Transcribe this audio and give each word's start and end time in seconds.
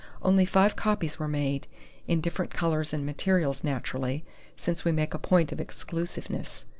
Only 0.23 0.45
five 0.45 0.75
copies 0.75 1.19
were 1.19 1.27
made 1.27 1.67
in 2.07 2.21
different 2.21 2.51
colors 2.51 2.91
and 2.91 3.05
materials, 3.05 3.63
naturally, 3.63 4.25
since 4.57 4.83
we 4.83 4.91
make 4.91 5.13
a 5.13 5.19
point 5.19 5.51
of 5.51 5.61
exclusiveness. 5.61 6.65